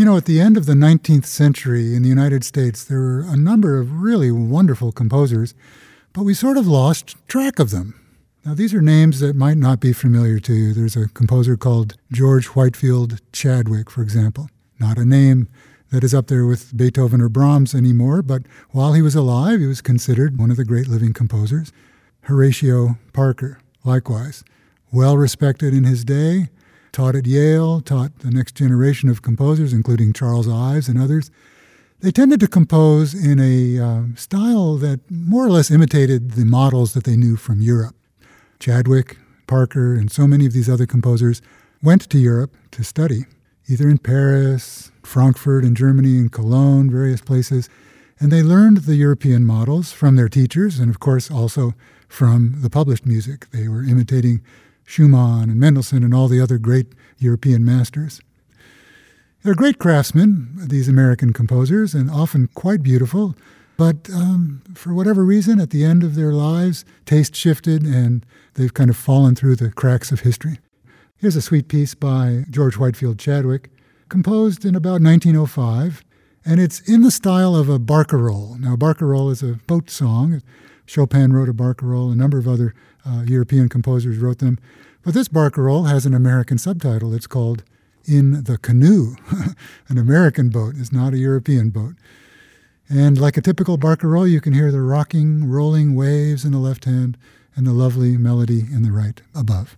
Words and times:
You 0.00 0.06
know, 0.06 0.16
at 0.16 0.24
the 0.24 0.40
end 0.40 0.56
of 0.56 0.64
the 0.64 0.72
19th 0.72 1.26
century 1.26 1.94
in 1.94 2.00
the 2.00 2.08
United 2.08 2.42
States, 2.42 2.84
there 2.84 3.00
were 3.00 3.20
a 3.20 3.36
number 3.36 3.78
of 3.78 4.00
really 4.00 4.30
wonderful 4.30 4.92
composers, 4.92 5.54
but 6.14 6.22
we 6.22 6.32
sort 6.32 6.56
of 6.56 6.66
lost 6.66 7.16
track 7.28 7.58
of 7.58 7.68
them. 7.70 8.00
Now, 8.42 8.54
these 8.54 8.72
are 8.72 8.80
names 8.80 9.20
that 9.20 9.36
might 9.36 9.58
not 9.58 9.78
be 9.78 9.92
familiar 9.92 10.38
to 10.38 10.54
you. 10.54 10.72
There's 10.72 10.96
a 10.96 11.08
composer 11.08 11.54
called 11.58 11.98
George 12.10 12.46
Whitefield 12.46 13.20
Chadwick, 13.34 13.90
for 13.90 14.00
example. 14.00 14.48
Not 14.78 14.96
a 14.96 15.04
name 15.04 15.48
that 15.90 16.02
is 16.02 16.14
up 16.14 16.28
there 16.28 16.46
with 16.46 16.74
Beethoven 16.74 17.20
or 17.20 17.28
Brahms 17.28 17.74
anymore, 17.74 18.22
but 18.22 18.44
while 18.70 18.94
he 18.94 19.02
was 19.02 19.14
alive, 19.14 19.60
he 19.60 19.66
was 19.66 19.82
considered 19.82 20.38
one 20.38 20.50
of 20.50 20.56
the 20.56 20.64
great 20.64 20.88
living 20.88 21.12
composers. 21.12 21.72
Horatio 22.22 22.96
Parker, 23.12 23.58
likewise, 23.84 24.44
well 24.90 25.18
respected 25.18 25.74
in 25.74 25.84
his 25.84 26.06
day, 26.06 26.48
taught 26.92 27.14
at 27.14 27.26
Yale, 27.26 27.80
taught 27.80 28.18
the 28.20 28.30
next 28.30 28.54
generation 28.54 29.08
of 29.08 29.22
composers, 29.22 29.72
including 29.72 30.12
Charles 30.12 30.48
Ives 30.48 30.88
and 30.88 31.00
others. 31.00 31.30
They 32.00 32.10
tended 32.10 32.40
to 32.40 32.48
compose 32.48 33.12
in 33.12 33.38
a 33.38 33.78
uh, 33.78 34.02
style 34.16 34.76
that 34.76 35.00
more 35.10 35.44
or 35.44 35.50
less 35.50 35.70
imitated 35.70 36.32
the 36.32 36.46
models 36.46 36.94
that 36.94 37.04
they 37.04 37.16
knew 37.16 37.36
from 37.36 37.60
Europe. 37.60 37.94
Chadwick, 38.58 39.18
Parker, 39.46 39.94
and 39.94 40.10
so 40.10 40.26
many 40.26 40.46
of 40.46 40.52
these 40.52 40.70
other 40.70 40.86
composers 40.86 41.42
went 41.82 42.08
to 42.08 42.18
Europe 42.18 42.56
to 42.70 42.82
study, 42.82 43.26
either 43.68 43.88
in 43.88 43.98
Paris, 43.98 44.90
Frankfurt 45.02 45.64
in 45.64 45.74
Germany, 45.74 46.18
and 46.18 46.32
Cologne, 46.32 46.90
various 46.90 47.20
places. 47.20 47.68
And 48.18 48.30
they 48.30 48.42
learned 48.42 48.78
the 48.78 48.96
European 48.96 49.44
models 49.44 49.92
from 49.92 50.16
their 50.16 50.28
teachers 50.28 50.78
and, 50.78 50.90
of 50.90 51.00
course, 51.00 51.30
also 51.30 51.74
from 52.08 52.56
the 52.60 52.70
published 52.70 53.06
music. 53.06 53.50
They 53.50 53.68
were 53.68 53.82
imitating 53.82 54.42
Schumann 54.90 55.48
and 55.48 55.60
Mendelssohn 55.60 56.02
and 56.02 56.12
all 56.12 56.26
the 56.26 56.40
other 56.40 56.58
great 56.58 56.88
European 57.16 57.64
masters. 57.64 58.20
They're 59.42 59.54
great 59.54 59.78
craftsmen, 59.78 60.50
these 60.56 60.88
American 60.88 61.32
composers, 61.32 61.94
and 61.94 62.10
often 62.10 62.48
quite 62.54 62.82
beautiful. 62.82 63.36
But 63.76 64.10
um, 64.10 64.62
for 64.74 64.92
whatever 64.92 65.24
reason, 65.24 65.60
at 65.60 65.70
the 65.70 65.84
end 65.84 66.02
of 66.02 66.16
their 66.16 66.32
lives, 66.32 66.84
taste 67.06 67.36
shifted 67.36 67.84
and 67.84 68.26
they've 68.54 68.74
kind 68.74 68.90
of 68.90 68.96
fallen 68.96 69.36
through 69.36 69.56
the 69.56 69.70
cracks 69.70 70.10
of 70.10 70.20
history. 70.20 70.58
Here's 71.16 71.36
a 71.36 71.42
sweet 71.42 71.68
piece 71.68 71.94
by 71.94 72.44
George 72.50 72.76
Whitefield 72.76 73.18
Chadwick, 73.18 73.70
composed 74.08 74.64
in 74.64 74.74
about 74.74 75.00
1905, 75.00 76.02
and 76.44 76.60
it's 76.60 76.80
in 76.80 77.02
the 77.02 77.12
style 77.12 77.54
of 77.54 77.68
a 77.68 77.78
barcarolle. 77.78 78.58
Now, 78.58 78.74
barcarolle 78.74 79.30
is 79.30 79.42
a 79.42 79.60
boat 79.68 79.88
song. 79.88 80.42
Chopin 80.84 81.32
wrote 81.32 81.48
a 81.48 81.54
barcarolle, 81.54 82.12
a 82.12 82.16
number 82.16 82.38
of 82.38 82.48
other 82.48 82.74
uh, 83.06 83.22
European 83.26 83.68
composers 83.68 84.18
wrote 84.18 84.38
them. 84.38 84.58
But 85.02 85.14
this 85.14 85.28
barcarolle 85.28 85.88
has 85.88 86.06
an 86.06 86.14
American 86.14 86.58
subtitle. 86.58 87.14
It's 87.14 87.26
called 87.26 87.64
In 88.04 88.44
the 88.44 88.58
Canoe, 88.58 89.16
an 89.88 89.98
American 89.98 90.50
boat. 90.50 90.74
It's 90.76 90.92
not 90.92 91.14
a 91.14 91.18
European 91.18 91.70
boat. 91.70 91.94
And 92.88 93.18
like 93.18 93.36
a 93.36 93.42
typical 93.42 93.78
barcarolle, 93.78 94.30
you 94.30 94.40
can 94.40 94.52
hear 94.52 94.72
the 94.72 94.82
rocking, 94.82 95.48
rolling 95.48 95.94
waves 95.94 96.44
in 96.44 96.52
the 96.52 96.58
left 96.58 96.84
hand 96.84 97.16
and 97.54 97.66
the 97.66 97.72
lovely 97.72 98.16
melody 98.16 98.60
in 98.60 98.82
the 98.82 98.92
right 98.92 99.20
above. 99.34 99.76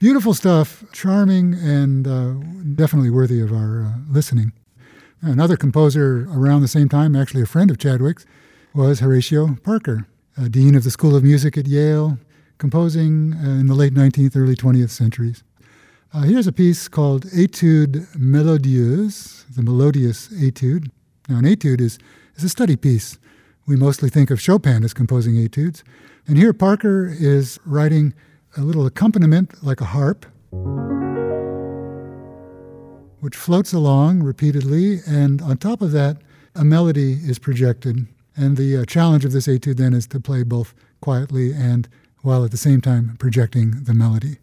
Beautiful 0.00 0.32
stuff, 0.32 0.82
charming, 0.92 1.52
and 1.52 2.08
uh, 2.08 2.32
definitely 2.74 3.10
worthy 3.10 3.38
of 3.38 3.52
our 3.52 3.82
uh, 3.82 3.92
listening. 4.08 4.54
Another 5.20 5.58
composer 5.58 6.26
around 6.32 6.62
the 6.62 6.68
same 6.68 6.88
time, 6.88 7.14
actually 7.14 7.42
a 7.42 7.46
friend 7.46 7.70
of 7.70 7.76
Chadwick's, 7.76 8.24
was 8.74 9.00
Horatio 9.00 9.56
Parker, 9.62 10.06
dean 10.48 10.74
of 10.74 10.84
the 10.84 10.90
School 10.90 11.14
of 11.14 11.22
Music 11.22 11.58
at 11.58 11.66
Yale, 11.66 12.16
composing 12.56 13.34
uh, 13.34 13.60
in 13.60 13.66
the 13.66 13.74
late 13.74 13.92
19th, 13.92 14.34
early 14.36 14.56
20th 14.56 14.88
centuries. 14.88 15.44
Uh, 16.14 16.22
here's 16.22 16.46
a 16.46 16.52
piece 16.52 16.88
called 16.88 17.26
Etude 17.26 18.06
Melodieuse, 18.16 19.44
the 19.54 19.62
melodious 19.62 20.30
etude. 20.32 20.90
Now, 21.28 21.40
an 21.40 21.44
etude 21.44 21.82
is, 21.82 21.98
is 22.36 22.44
a 22.44 22.48
study 22.48 22.76
piece. 22.76 23.18
We 23.66 23.76
mostly 23.76 24.08
think 24.08 24.30
of 24.30 24.40
Chopin 24.40 24.82
as 24.82 24.94
composing 24.94 25.36
etudes. 25.36 25.84
And 26.26 26.38
here 26.38 26.54
Parker 26.54 27.06
is 27.06 27.60
writing 27.66 28.14
a 28.56 28.62
little 28.62 28.86
accompaniment 28.86 29.62
like 29.62 29.80
a 29.80 29.86
harp, 29.86 30.26
which 33.20 33.36
floats 33.36 33.72
along 33.72 34.22
repeatedly, 34.22 35.00
and 35.06 35.40
on 35.42 35.56
top 35.56 35.82
of 35.82 35.92
that, 35.92 36.16
a 36.54 36.64
melody 36.64 37.12
is 37.12 37.38
projected. 37.38 38.06
And 38.36 38.56
the 38.56 38.78
uh, 38.78 38.84
challenge 38.84 39.24
of 39.24 39.32
this 39.32 39.46
etude 39.46 39.76
then 39.76 39.92
is 39.92 40.06
to 40.08 40.20
play 40.20 40.42
both 40.42 40.74
quietly 41.00 41.52
and 41.52 41.88
while 42.22 42.44
at 42.44 42.50
the 42.50 42.56
same 42.56 42.80
time 42.80 43.16
projecting 43.18 43.84
the 43.84 43.94
melody. 43.94 44.38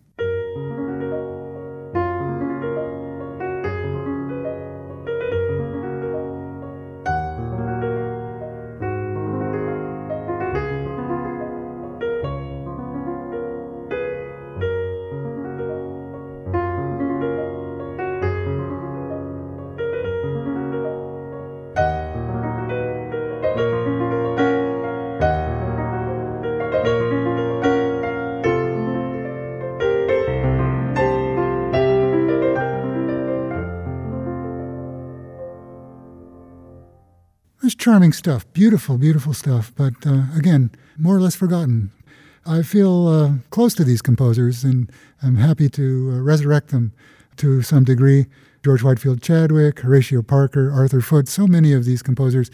Charming 37.78 38.13
stuff, 38.13 38.51
beautiful, 38.53 38.97
beautiful 38.97 39.34
stuff, 39.34 39.72
but 39.75 39.94
uh, 40.06 40.23
again, 40.35 40.72
more 40.97 41.16
or 41.16 41.22
less 41.22 41.35
forgotten. 41.35 41.91
I 42.45 42.62
feel 42.62 43.07
uh, 43.07 43.31
close 43.50 43.73
to 43.75 43.84
these 43.84 44.01
composers 44.01 44.63
and 44.63 44.91
I'm 45.22 45.35
happy 45.35 45.69
to 45.69 46.12
uh, 46.13 46.19
resurrect 46.22 46.69
them 46.69 46.94
to 47.38 47.62
some 47.62 47.84
degree. 47.84 48.28
George 48.63 48.84
Whitefield 48.84 49.22
Chadwick, 49.22 49.79
Horatio 49.79 50.22
Parker, 50.22 50.72
Arthur 50.72 51.01
Foote, 51.01 51.28
so 51.28 51.47
many 51.47 51.73
of 51.73 51.85
these 51.85 52.01
composers, 52.01 52.50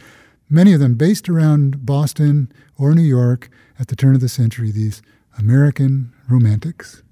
many 0.50 0.74
of 0.74 0.80
them 0.80 0.96
based 0.96 1.30
around 1.30 1.86
Boston 1.86 2.52
or 2.78 2.94
New 2.94 3.02
York 3.02 3.50
at 3.80 3.88
the 3.88 3.96
turn 3.96 4.16
of 4.16 4.22
the 4.22 4.30
century, 4.30 4.72
these 4.72 5.02
American 5.38 6.14
romantics. 6.30 7.04